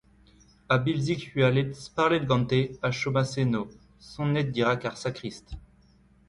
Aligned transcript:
Ha 0.69 0.75
Bilzig 0.85 1.25
hualet, 1.33 1.69
sparlet 1.85 2.25
gante, 2.31 2.59
a 2.89 2.91
chomas 3.01 3.31
eno, 3.45 3.63
sonnet 4.11 4.49
dirak 4.55 4.81
ar 4.89 4.95
sakrist. 5.03 5.47